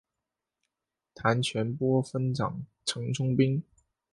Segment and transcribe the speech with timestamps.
[1.13, 3.61] 谭全播分掌城中兵。